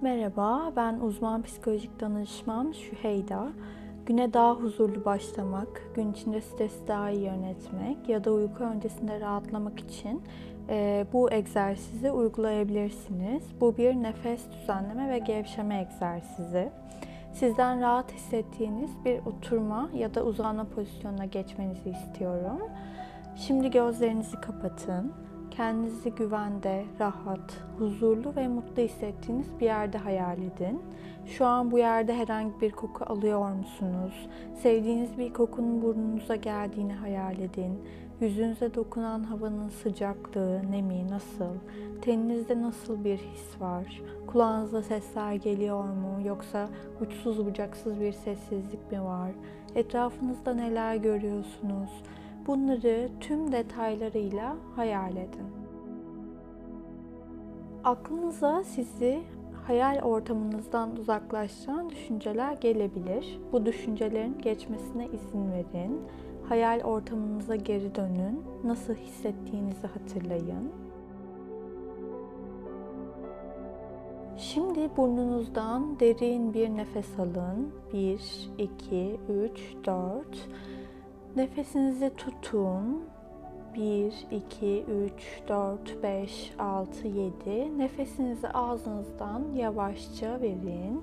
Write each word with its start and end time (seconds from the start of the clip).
Merhaba, 0.00 0.72
ben 0.76 1.00
uzman 1.00 1.42
psikolojik 1.42 2.00
danışman 2.00 2.72
Şüheyda. 2.72 3.48
Güne 4.06 4.32
daha 4.32 4.54
huzurlu 4.54 5.04
başlamak, 5.04 5.82
gün 5.94 6.12
içinde 6.12 6.40
stresi 6.40 6.86
daha 6.88 7.10
iyi 7.10 7.24
yönetmek 7.24 8.08
ya 8.08 8.24
da 8.24 8.32
uyku 8.32 8.64
öncesinde 8.64 9.20
rahatlamak 9.20 9.80
için 9.80 10.22
e, 10.68 11.06
bu 11.12 11.32
egzersizi 11.32 12.10
uygulayabilirsiniz. 12.10 13.42
Bu 13.60 13.76
bir 13.76 13.94
nefes 13.94 14.40
düzenleme 14.50 15.08
ve 15.10 15.18
gevşeme 15.18 15.80
egzersizi. 15.80 16.70
Sizden 17.32 17.80
rahat 17.80 18.12
hissettiğiniz 18.12 18.90
bir 19.04 19.18
oturma 19.18 19.90
ya 19.94 20.14
da 20.14 20.24
uzanma 20.24 20.64
pozisyonuna 20.64 21.24
geçmenizi 21.24 21.90
istiyorum. 21.90 22.60
Şimdi 23.36 23.70
gözlerinizi 23.70 24.40
kapatın. 24.40 25.12
Kendinizi 25.56 26.10
güvende, 26.10 26.84
rahat, 27.00 27.62
huzurlu 27.78 28.36
ve 28.36 28.48
mutlu 28.48 28.82
hissettiğiniz 28.82 29.46
bir 29.60 29.64
yerde 29.64 29.98
hayal 29.98 30.38
edin. 30.38 30.82
Şu 31.26 31.46
an 31.46 31.70
bu 31.70 31.78
yerde 31.78 32.14
herhangi 32.14 32.60
bir 32.60 32.70
koku 32.70 33.04
alıyor 33.04 33.50
musunuz? 33.52 34.28
Sevdiğiniz 34.62 35.18
bir 35.18 35.32
kokunun 35.32 35.82
burnunuza 35.82 36.36
geldiğini 36.36 36.94
hayal 36.94 37.38
edin. 37.38 37.82
Yüzünüze 38.20 38.74
dokunan 38.74 39.24
havanın 39.24 39.68
sıcaklığı, 39.68 40.62
nemi 40.70 41.10
nasıl? 41.10 41.54
Teninizde 42.02 42.62
nasıl 42.62 43.04
bir 43.04 43.18
his 43.18 43.60
var? 43.60 44.02
Kulağınıza 44.26 44.82
sesler 44.82 45.34
geliyor 45.34 45.84
mu? 45.84 46.20
Yoksa 46.24 46.68
uçsuz 47.00 47.46
bucaksız 47.46 48.00
bir 48.00 48.12
sessizlik 48.12 48.92
mi 48.92 49.04
var? 49.04 49.30
Etrafınızda 49.74 50.54
neler 50.54 50.96
görüyorsunuz? 50.96 51.90
Bunları 52.46 53.08
tüm 53.20 53.52
detaylarıyla 53.52 54.56
hayal 54.76 55.16
edin. 55.16 55.46
Aklınıza 57.84 58.64
sizi 58.64 59.22
hayal 59.66 60.02
ortamınızdan 60.02 60.96
uzaklaştıran 60.96 61.90
düşünceler 61.90 62.52
gelebilir. 62.52 63.40
Bu 63.52 63.66
düşüncelerin 63.66 64.38
geçmesine 64.38 65.06
izin 65.06 65.52
verin. 65.52 66.00
Hayal 66.48 66.80
ortamınıza 66.80 67.56
geri 67.56 67.94
dönün. 67.94 68.42
Nasıl 68.64 68.94
hissettiğinizi 68.94 69.86
hatırlayın. 69.86 70.72
Şimdi 74.36 74.90
burnunuzdan 74.96 76.00
derin 76.00 76.54
bir 76.54 76.68
nefes 76.68 77.18
alın. 77.18 77.74
1, 77.92 78.50
2, 78.58 79.20
3, 79.28 79.74
4. 79.86 80.48
Nefesinizi 81.36 82.10
tutun. 82.16 83.04
1, 83.74 84.26
2, 84.30 84.84
3, 84.88 85.42
4, 85.48 86.02
5, 86.02 86.52
6, 86.58 87.08
7. 87.08 87.78
Nefesinizi 87.78 88.48
ağzınızdan 88.48 89.42
yavaşça 89.54 90.40
verin. 90.40 91.02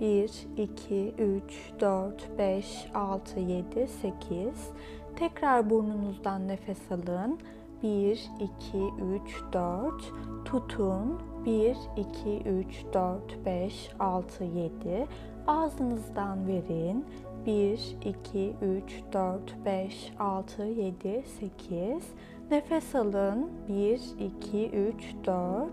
1, 0.00 0.46
2, 0.56 1.14
3, 1.18 1.72
4, 1.80 2.38
5, 2.38 2.90
6, 2.94 3.40
7, 3.40 3.88
8. 3.88 4.70
Tekrar 5.16 5.70
burnunuzdan 5.70 6.48
nefes 6.48 6.92
alın. 6.92 7.38
1, 7.82 8.30
2, 8.40 8.78
3, 9.24 9.42
4. 9.52 10.12
Tutun. 10.44 11.18
1, 11.46 11.76
2, 11.96 12.48
3, 12.48 12.84
4, 12.92 13.44
5, 13.46 13.90
6, 13.98 14.44
7. 14.44 15.06
Ağzınızdan 15.46 16.46
verin. 16.46 17.04
1, 17.46 17.96
2, 18.04 18.54
3, 18.62 19.02
4, 19.12 19.64
5, 19.64 20.12
6, 20.18 20.62
7, 20.64 21.24
8. 21.40 22.02
Nefes 22.50 22.94
alın. 22.94 23.50
1, 23.68 24.00
2, 24.20 24.70
3, 24.70 25.14
4. 25.26 25.70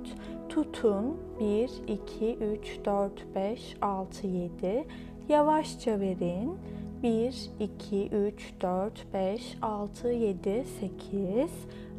Tutun. 0.50 1.18
1, 1.40 1.70
2, 1.88 2.38
3, 2.38 2.86
4, 2.86 3.36
5, 3.36 3.78
6, 3.82 4.28
7. 4.28 4.86
Yavaşça 5.30 6.00
verin. 6.00 6.58
1, 7.04 7.52
2, 7.60 8.10
3, 8.11 8.54
4, 8.61 9.14
5, 9.14 9.58
6, 9.61 10.11
7, 10.11 10.66
8. 10.80 11.52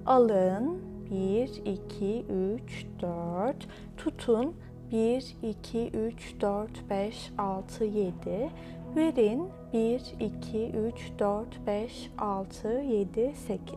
Alın. 0.07 0.79
1, 1.11 1.63
2, 1.65 2.25
3, 2.29 2.87
4. 3.01 3.69
Tutun. 3.97 4.55
1, 4.93 5.37
2, 5.43 5.91
3, 5.95 6.41
4, 6.41 6.91
5, 6.91 7.33
6, 7.39 7.85
7. 7.85 8.51
Verin 8.99 9.49
1, 9.73 10.15
2, 10.21 10.71
3, 10.71 11.13
4, 11.19 11.67
5, 11.67 12.11
6, 12.19 12.69
7, 12.69 13.33
8. 13.35 13.75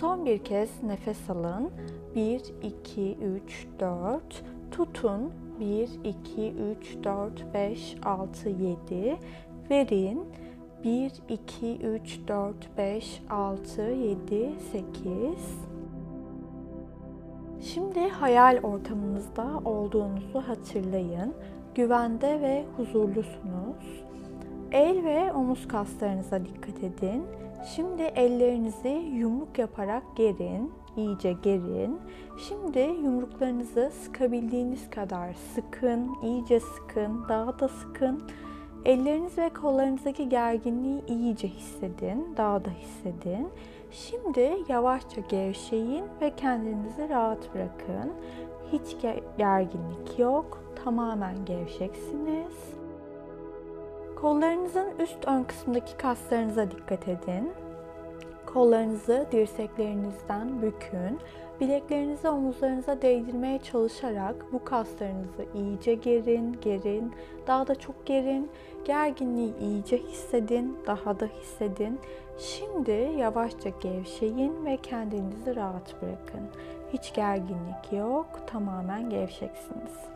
Son 0.00 0.26
bir 0.26 0.38
kez 0.38 0.82
nefes 0.82 1.30
alın. 1.30 1.70
1, 2.14 2.42
2, 2.62 3.16
3, 3.46 3.66
4. 3.80 4.44
Tutun. 4.70 5.32
1, 5.60 5.90
2, 6.04 6.52
3, 6.52 7.04
4, 7.04 7.54
5, 7.54 7.96
6, 8.04 8.48
7. 8.48 9.16
Verin. 9.70 10.24
1, 10.84 11.12
2, 11.28 11.76
3, 11.76 12.20
4, 12.28 12.78
5, 12.78 13.22
6, 13.30 13.82
7, 13.82 14.50
8. 14.72 14.84
Şimdi 17.60 18.08
hayal 18.08 18.60
ortamınızda 18.62 19.60
olduğunuzu 19.64 20.40
hatırlayın. 20.40 21.34
Güvende 21.74 22.40
ve 22.40 22.64
huzurlusunuz. 22.76 24.05
El 24.76 25.04
ve 25.04 25.32
omuz 25.32 25.68
kaslarınıza 25.68 26.44
dikkat 26.44 26.78
edin. 26.84 27.22
Şimdi 27.74 28.02
ellerinizi 28.02 28.88
yumruk 28.88 29.58
yaparak 29.58 30.02
gerin, 30.16 30.72
iyice 30.96 31.32
gerin. 31.32 32.00
Şimdi 32.48 32.78
yumruklarınızı 32.78 33.92
sıkabildiğiniz 34.02 34.90
kadar 34.90 35.34
sıkın, 35.54 36.16
iyice 36.22 36.60
sıkın, 36.60 37.28
daha 37.28 37.58
da 37.58 37.68
sıkın. 37.68 38.22
Elleriniz 38.84 39.38
ve 39.38 39.48
kollarınızdaki 39.48 40.28
gerginliği 40.28 41.06
iyice 41.06 41.48
hissedin, 41.48 42.34
daha 42.36 42.64
da 42.64 42.70
hissedin. 42.70 43.48
Şimdi 43.90 44.56
yavaşça 44.68 45.20
gevşeyin 45.20 46.04
ve 46.20 46.36
kendinizi 46.36 47.08
rahat 47.08 47.54
bırakın. 47.54 48.12
Hiç 48.72 48.96
gerginlik 49.38 50.18
yok, 50.18 50.62
tamamen 50.84 51.44
gevşeksiniz. 51.44 52.85
Kollarınızın 54.16 54.90
üst 54.98 55.28
ön 55.28 55.44
kısmındaki 55.44 55.96
kaslarınıza 55.96 56.70
dikkat 56.70 57.08
edin. 57.08 57.52
Kollarınızı 58.46 59.26
dirseklerinizden 59.32 60.62
bükün. 60.62 61.20
Bileklerinizi 61.60 62.28
omuzlarınıza 62.28 63.02
değdirmeye 63.02 63.58
çalışarak 63.58 64.52
bu 64.52 64.64
kaslarınızı 64.64 65.44
iyice 65.54 65.94
gerin, 65.94 66.58
gerin, 66.60 67.12
daha 67.46 67.66
da 67.66 67.74
çok 67.74 68.06
gerin. 68.06 68.50
Gerginliği 68.84 69.56
iyice 69.58 69.98
hissedin, 69.98 70.78
daha 70.86 71.20
da 71.20 71.26
hissedin. 71.26 72.00
Şimdi 72.38 73.12
yavaşça 73.18 73.68
gevşeyin 73.68 74.64
ve 74.64 74.76
kendinizi 74.76 75.56
rahat 75.56 76.02
bırakın. 76.02 76.48
Hiç 76.92 77.14
gerginlik 77.14 77.92
yok, 77.92 78.26
tamamen 78.46 79.10
gevşeksiniz. 79.10 80.15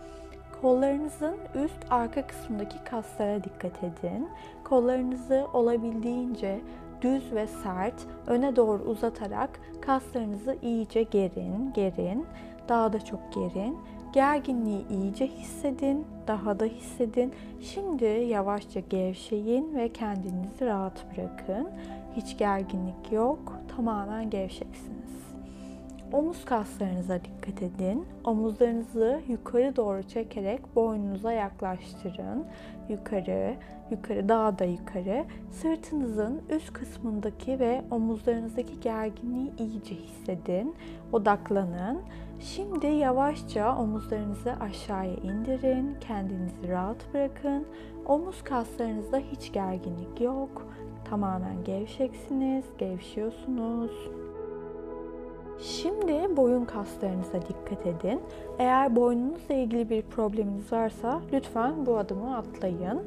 Kollarınızın 0.60 1.36
üst 1.54 1.78
arka 1.90 2.26
kısmındaki 2.26 2.84
kaslara 2.84 3.44
dikkat 3.44 3.84
edin. 3.84 4.28
Kollarınızı 4.64 5.46
olabildiğince 5.52 6.60
düz 7.02 7.32
ve 7.34 7.46
sert 7.46 7.94
öne 8.26 8.56
doğru 8.56 8.82
uzatarak 8.82 9.60
kaslarınızı 9.80 10.56
iyice 10.62 11.02
gerin, 11.02 11.72
gerin, 11.74 12.26
daha 12.68 12.92
da 12.92 13.04
çok 13.04 13.20
gerin. 13.32 13.78
Gerginliği 14.12 14.88
iyice 14.88 15.26
hissedin, 15.26 16.06
daha 16.26 16.60
da 16.60 16.64
hissedin. 16.64 17.32
Şimdi 17.60 18.04
yavaşça 18.04 18.80
gevşeyin 18.80 19.74
ve 19.74 19.88
kendinizi 19.88 20.66
rahat 20.66 21.06
bırakın. 21.12 21.68
Hiç 22.16 22.38
gerginlik 22.38 23.12
yok, 23.12 23.58
tamamen 23.76 24.30
gevşeksiniz. 24.30 25.29
Omuz 26.12 26.44
kaslarınıza 26.44 27.20
dikkat 27.24 27.62
edin. 27.62 28.06
Omuzlarınızı 28.24 29.20
yukarı 29.28 29.76
doğru 29.76 30.02
çekerek 30.02 30.76
boynunuza 30.76 31.32
yaklaştırın. 31.32 32.44
Yukarı, 32.88 33.54
yukarı, 33.90 34.28
daha 34.28 34.58
da 34.58 34.64
yukarı. 34.64 35.24
Sırtınızın 35.50 36.42
üst 36.50 36.72
kısmındaki 36.72 37.58
ve 37.58 37.82
omuzlarınızdaki 37.90 38.80
gerginliği 38.80 39.52
iyice 39.58 39.94
hissedin. 39.94 40.74
Odaklanın. 41.12 42.00
Şimdi 42.40 42.86
yavaşça 42.86 43.76
omuzlarınızı 43.76 44.52
aşağıya 44.60 45.14
indirin. 45.14 45.96
Kendinizi 46.00 46.68
rahat 46.68 47.14
bırakın. 47.14 47.66
Omuz 48.06 48.42
kaslarınızda 48.44 49.18
hiç 49.18 49.52
gerginlik 49.52 50.20
yok. 50.20 50.66
Tamamen 51.04 51.64
gevşeksiniz, 51.64 52.64
gevşiyorsunuz. 52.78 53.90
Şimdi 55.62 56.36
boyun 56.36 56.64
kaslarınıza 56.64 57.42
dikkat 57.42 57.86
edin. 57.86 58.20
Eğer 58.58 58.96
boynunuzla 58.96 59.54
ilgili 59.54 59.90
bir 59.90 60.02
probleminiz 60.02 60.72
varsa 60.72 61.20
lütfen 61.32 61.86
bu 61.86 61.98
adımı 61.98 62.36
atlayın. 62.36 63.02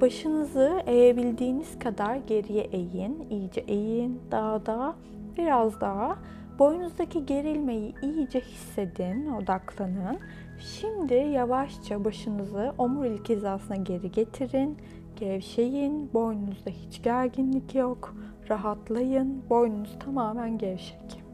Başınızı 0.00 0.82
eğebildiğiniz 0.86 1.78
kadar 1.78 2.16
geriye 2.16 2.62
eğin. 2.62 3.26
İyice 3.30 3.60
eğin. 3.60 4.20
Daha 4.30 4.66
da 4.66 4.94
biraz 5.38 5.80
daha. 5.80 6.18
Boynunuzdaki 6.58 7.26
gerilmeyi 7.26 7.94
iyice 8.02 8.40
hissedin, 8.40 9.32
odaklanın. 9.32 10.18
Şimdi 10.58 11.14
yavaşça 11.14 12.04
başınızı 12.04 12.72
omurilik 12.78 13.28
hizasına 13.28 13.76
geri 13.76 14.10
getirin. 14.10 14.76
Gevşeyin. 15.16 16.10
Boynunuzda 16.14 16.70
hiç 16.70 17.02
gerginlik 17.02 17.74
yok. 17.74 18.14
Rahatlayın. 18.50 19.42
Boynunuz 19.50 19.98
tamamen 19.98 20.58
gevşek. 20.58 21.25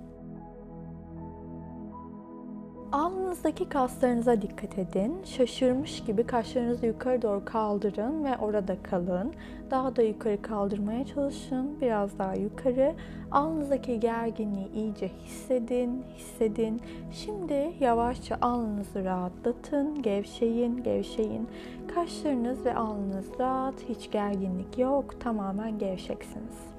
Alnınızdaki 2.92 3.68
kaslarınıza 3.68 4.42
dikkat 4.42 4.78
edin. 4.78 5.16
Şaşırmış 5.24 6.04
gibi 6.04 6.26
kaşlarınızı 6.26 6.86
yukarı 6.86 7.22
doğru 7.22 7.44
kaldırın 7.44 8.24
ve 8.24 8.36
orada 8.36 8.76
kalın. 8.82 9.32
Daha 9.70 9.96
da 9.96 10.02
yukarı 10.02 10.42
kaldırmaya 10.42 11.06
çalışın. 11.06 11.80
Biraz 11.80 12.18
daha 12.18 12.34
yukarı. 12.34 12.94
Alnınızdaki 13.30 14.00
gerginliği 14.00 14.72
iyice 14.72 15.08
hissedin, 15.08 16.04
hissedin. 16.16 16.82
Şimdi 17.12 17.72
yavaşça 17.80 18.38
alnınızı 18.42 19.04
rahatlatın. 19.04 20.02
Gevşeyin, 20.02 20.82
gevşeyin. 20.82 21.48
Kaşlarınız 21.94 22.64
ve 22.64 22.74
alnınız 22.74 23.26
rahat. 23.38 23.74
Hiç 23.88 24.10
gerginlik 24.10 24.78
yok. 24.78 25.20
Tamamen 25.20 25.78
gevşeksiniz. 25.78 26.71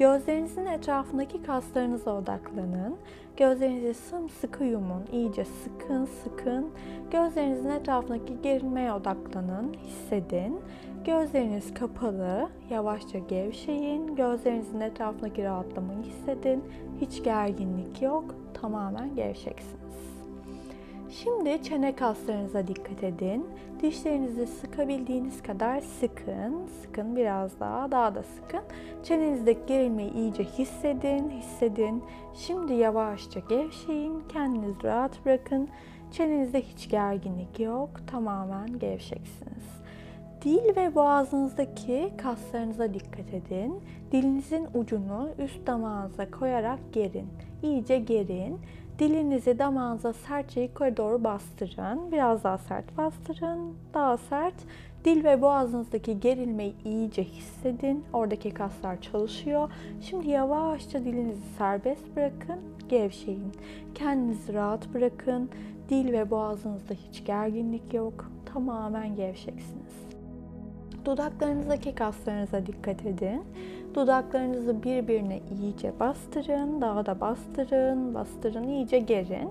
Gözlerinizin 0.00 0.66
etrafındaki 0.66 1.42
kaslarınıza 1.42 2.14
odaklanın. 2.16 2.96
Gözlerinizi 3.36 3.94
sımsıkı 3.94 4.64
yumun, 4.64 5.02
iyice 5.12 5.44
sıkın 5.44 6.04
sıkın. 6.04 6.70
Gözlerinizin 7.10 7.68
etrafındaki 7.68 8.42
gerilmeye 8.42 8.92
odaklanın, 8.92 9.74
hissedin. 9.74 10.60
Gözleriniz 11.04 11.74
kapalı, 11.74 12.48
yavaşça 12.70 13.18
gevşeyin. 13.18 14.16
Gözlerinizin 14.16 14.80
etrafındaki 14.80 15.44
rahatlamayı 15.44 16.02
hissedin. 16.02 16.64
Hiç 17.00 17.22
gerginlik 17.22 18.02
yok, 18.02 18.34
tamamen 18.54 19.14
gevşeksiniz. 19.14 20.09
Şimdi 21.10 21.62
çene 21.62 21.96
kaslarınıza 21.96 22.66
dikkat 22.66 23.04
edin. 23.04 23.46
Dişlerinizi 23.82 24.46
sıkabildiğiniz 24.46 25.42
kadar 25.42 25.80
sıkın. 25.80 26.66
Sıkın 26.82 27.16
biraz 27.16 27.60
daha, 27.60 27.90
daha 27.90 28.14
da 28.14 28.22
sıkın. 28.22 28.60
Çenenizdeki 29.02 29.60
gerilmeyi 29.66 30.12
iyice 30.12 30.44
hissedin, 30.44 31.30
hissedin. 31.30 32.04
Şimdi 32.34 32.74
yavaşça 32.74 33.40
gevşeyin. 33.40 34.22
Kendinizi 34.28 34.84
rahat 34.84 35.26
bırakın. 35.26 35.68
Çenenizde 36.12 36.62
hiç 36.62 36.90
gerginlik 36.90 37.60
yok. 37.60 37.90
Tamamen 38.06 38.78
gevşeksiniz. 38.78 39.80
Dil 40.42 40.76
ve 40.76 40.94
boğazınızdaki 40.94 42.12
kaslarınıza 42.22 42.94
dikkat 42.94 43.34
edin. 43.34 43.80
Dilinizin 44.12 44.68
ucunu 44.74 45.28
üst 45.38 45.66
damağınıza 45.66 46.30
koyarak 46.30 46.78
gerin. 46.92 47.28
İyice 47.62 47.98
gerin. 47.98 48.58
Dilinizi 49.00 49.58
damağınıza 49.58 50.12
sertçe 50.12 50.60
yukarı 50.60 50.96
doğru 50.96 51.24
bastırın. 51.24 52.12
Biraz 52.12 52.44
daha 52.44 52.58
sert 52.58 52.96
bastırın. 52.96 53.74
Daha 53.94 54.16
sert. 54.16 54.54
Dil 55.04 55.24
ve 55.24 55.42
boğazınızdaki 55.42 56.20
gerilmeyi 56.20 56.74
iyice 56.84 57.24
hissedin. 57.24 58.04
Oradaki 58.12 58.50
kaslar 58.50 59.00
çalışıyor. 59.00 59.70
Şimdi 60.00 60.30
yavaşça 60.30 61.04
dilinizi 61.04 61.48
serbest 61.58 62.16
bırakın. 62.16 62.60
Gevşeyin. 62.88 63.52
Kendinizi 63.94 64.54
rahat 64.54 64.94
bırakın. 64.94 65.50
Dil 65.88 66.12
ve 66.12 66.30
boğazınızda 66.30 66.94
hiç 66.94 67.24
gerginlik 67.24 67.94
yok. 67.94 68.30
Tamamen 68.52 69.16
gevşeksiniz. 69.16 70.10
Dudaklarınızdaki 71.04 71.94
kaslarınıza 71.94 72.66
dikkat 72.66 73.06
edin. 73.06 73.42
Dudaklarınızı 73.94 74.82
birbirine 74.82 75.40
iyice 75.60 75.92
bastırın, 76.00 76.80
daha 76.80 77.06
da 77.06 77.20
bastırın, 77.20 78.14
bastırın, 78.14 78.68
iyice 78.68 78.98
gerin. 78.98 79.50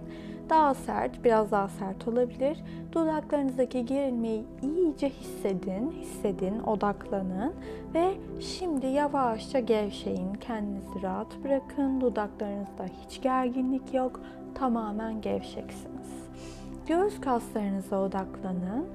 Daha 0.49 0.73
sert, 0.73 1.23
biraz 1.23 1.51
daha 1.51 1.67
sert 1.67 2.07
olabilir. 2.07 2.57
Dudaklarınızdaki 2.91 3.85
gerilmeyi 3.85 4.43
iyice 4.61 5.09
hissedin, 5.09 5.91
hissedin, 5.91 6.59
odaklanın 6.59 7.53
ve 7.93 8.13
şimdi 8.39 8.87
yavaşça 8.87 9.59
gevşeyin. 9.59 10.33
Kendinizi 10.33 11.01
rahat 11.03 11.43
bırakın. 11.43 12.01
Dudaklarınızda 12.01 12.85
hiç 13.05 13.21
gerginlik 13.21 13.93
yok. 13.93 14.21
Tamamen 14.55 15.21
gevşeksiniz. 15.21 16.29
Göğüs 16.87 17.21
kaslarınıza 17.21 18.01
odaklanın. 18.01 18.85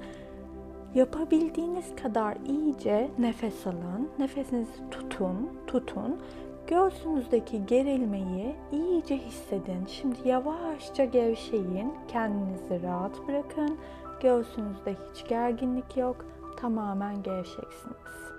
Yapabildiğiniz 0.95 1.95
kadar 1.95 2.37
iyice 2.47 3.11
nefes 3.19 3.67
alın. 3.67 4.09
Nefesinizi 4.19 4.89
tutun, 4.91 5.49
tutun. 5.67 6.19
Göğsünüzdeki 6.67 7.65
gerilmeyi 7.65 8.55
iyice 8.71 9.17
hissedin. 9.17 9.85
Şimdi 9.87 10.17
yavaşça 10.25 11.05
gevşeyin. 11.05 11.93
Kendinizi 12.07 12.83
rahat 12.83 13.27
bırakın. 13.27 13.77
Göğsünüzde 14.21 14.93
hiç 14.93 15.27
gerginlik 15.27 15.97
yok. 15.97 16.25
Tamamen 16.57 17.23
gevşeksiniz. 17.23 18.34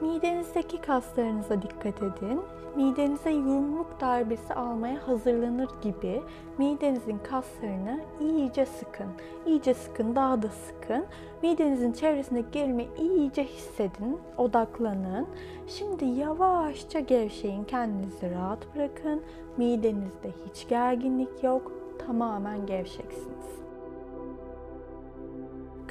Midenizdeki 0.00 0.80
kaslarınıza 0.80 1.62
dikkat 1.62 2.02
edin. 2.02 2.40
Midenize 2.76 3.30
yumruk 3.30 4.00
darbesi 4.00 4.54
almaya 4.54 5.08
hazırlanır 5.08 5.68
gibi 5.82 6.22
midenizin 6.58 7.18
kaslarını 7.18 8.00
iyice 8.20 8.66
sıkın. 8.66 9.06
İyice 9.46 9.74
sıkın, 9.74 10.16
daha 10.16 10.42
da 10.42 10.48
sıkın. 10.48 11.04
Midenizin 11.42 11.92
çevresindeki 11.92 12.50
gerilmeyi 12.50 12.88
iyice 12.98 13.44
hissedin, 13.44 14.18
odaklanın. 14.36 15.26
Şimdi 15.66 16.04
yavaşça 16.04 17.00
gevşeyin, 17.00 17.64
kendinizi 17.64 18.30
rahat 18.30 18.74
bırakın. 18.74 19.22
Midenizde 19.56 20.30
hiç 20.46 20.68
gerginlik 20.68 21.44
yok, 21.44 21.72
tamamen 22.06 22.66
gevşeksiniz. 22.66 23.57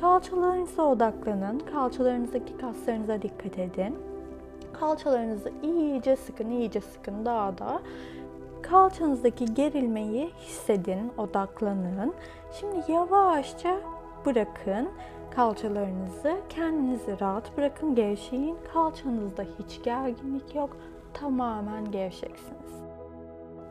Kalçalarınıza 0.01 0.83
odaklanın. 0.83 1.59
Kalçalarınızdaki 1.59 2.57
kaslarınıza 2.57 3.21
dikkat 3.21 3.59
edin. 3.59 3.95
Kalçalarınızı 4.73 5.51
iyice 5.63 6.15
sıkın, 6.15 6.49
iyice 6.51 6.81
sıkın 6.81 7.25
daha 7.25 7.57
da. 7.57 7.81
Kalçanızdaki 8.61 9.53
gerilmeyi 9.53 10.29
hissedin, 10.39 11.11
odaklanın. 11.17 12.13
Şimdi 12.59 12.91
yavaşça 12.91 13.77
bırakın 14.25 14.89
kalçalarınızı. 15.35 16.37
Kendinizi 16.49 17.19
rahat 17.21 17.57
bırakın, 17.57 17.95
gevşeyin. 17.95 18.57
Kalçanızda 18.73 19.43
hiç 19.59 19.83
gerginlik 19.83 20.55
yok. 20.55 20.77
Tamamen 21.13 21.91
gevşeksiniz. 21.91 22.86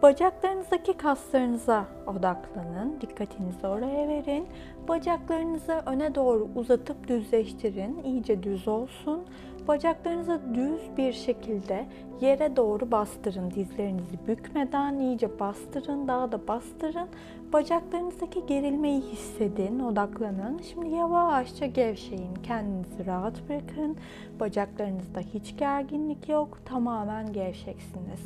Bacaklarınızdaki 0.06 0.92
kaslarınıza 0.92 1.84
odaklanın. 2.06 3.00
Dikkatinizi 3.00 3.66
oraya 3.66 4.08
verin. 4.08 4.46
Bacaklarınızı 4.88 5.82
öne 5.86 6.14
doğru 6.14 6.48
uzatıp 6.54 7.08
düzleştirin. 7.08 8.02
İyice 8.04 8.42
düz 8.42 8.68
olsun. 8.68 9.24
Bacaklarınızı 9.68 10.40
düz 10.54 10.96
bir 10.96 11.12
şekilde 11.12 11.86
yere 12.20 12.56
doğru 12.56 12.90
bastırın. 12.90 13.50
Dizlerinizi 13.50 14.18
bükmeden 14.28 14.98
iyice 14.98 15.40
bastırın. 15.40 16.08
Daha 16.08 16.32
da 16.32 16.48
bastırın. 16.48 17.08
Bacaklarınızdaki 17.52 18.46
gerilmeyi 18.46 19.00
hissedin. 19.00 19.80
Odaklanın. 19.80 20.58
Şimdi 20.58 20.88
yavaşça 20.88 21.66
gevşeyin. 21.66 22.34
Kendinizi 22.42 23.06
rahat 23.06 23.48
bırakın. 23.48 23.96
Bacaklarınızda 24.40 25.20
hiç 25.20 25.56
gerginlik 25.56 26.28
yok. 26.28 26.58
Tamamen 26.64 27.32
gevşeksiniz. 27.32 28.20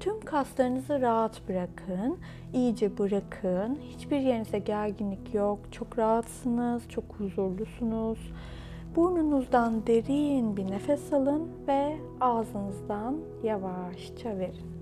Tüm 0.00 0.20
kaslarınızı 0.20 1.00
rahat 1.00 1.48
bırakın. 1.48 2.18
İyice 2.52 2.98
bırakın. 2.98 3.78
Hiçbir 3.82 4.18
yerinize 4.20 4.58
gerginlik 4.58 5.34
yok. 5.34 5.58
Çok 5.72 5.98
rahatsınız, 5.98 6.88
çok 6.88 7.04
huzurlusunuz. 7.18 8.32
Burnunuzdan 8.96 9.86
derin 9.86 10.56
bir 10.56 10.70
nefes 10.70 11.12
alın 11.12 11.48
ve 11.68 11.96
ağzınızdan 12.20 13.16
yavaşça 13.42 14.38
verin. 14.38 14.75